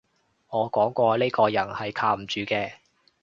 [0.49, 2.71] 我講過呢個人係靠唔住嘅